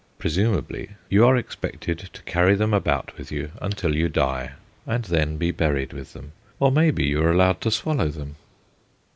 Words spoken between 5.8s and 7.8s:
with them; or, maybe, you are allowed to